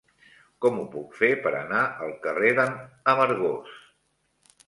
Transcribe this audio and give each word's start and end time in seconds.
Com 0.65 0.77
ho 0.79 0.85
puc 0.93 1.11
fer 1.17 1.29
per 1.43 1.51
anar 1.59 1.83
al 2.05 2.15
carrer 2.25 2.51
de 2.61 2.65
n'Amargós? 2.71 3.77